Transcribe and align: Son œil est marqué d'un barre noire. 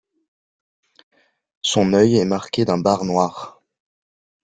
Son 1.61 1.93
œil 1.93 2.17
est 2.17 2.25
marqué 2.25 2.65
d'un 2.65 2.79
barre 2.79 3.05
noire. 3.05 3.61